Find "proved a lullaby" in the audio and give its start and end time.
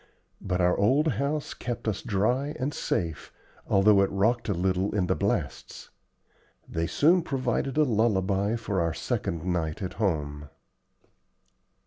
7.21-8.55